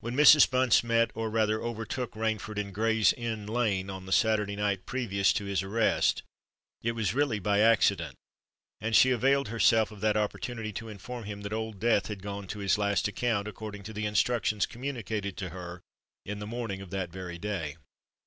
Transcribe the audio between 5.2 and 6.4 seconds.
to his arrest,